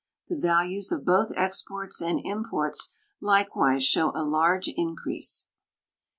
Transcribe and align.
The 0.29 0.35
values 0.35 0.91
of 0.91 1.05
both 1.05 1.31
exports 1.35 2.01
and 2.01 2.19
imports 2.25 2.91
likewise 3.19 3.85
show 3.85 4.09
a 4.15 4.23
large 4.25 4.67
increase. 4.67 5.45